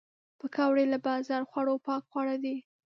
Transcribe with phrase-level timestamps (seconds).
[0.39, 2.55] پکورې له بازار خوړو پاک خواړه دي